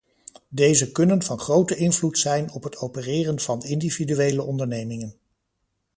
[0.49, 5.15] Deze kunnen van grote invloed zijn op het opereren van individuele ondernemingen.